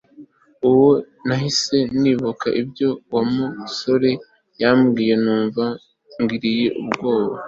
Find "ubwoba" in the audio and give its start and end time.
6.81-7.35